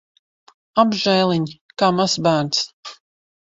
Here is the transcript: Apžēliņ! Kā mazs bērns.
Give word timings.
Apžēliņ! 0.83 1.47
Kā 1.83 1.93
mazs 2.01 2.19
bērns. 2.31 2.67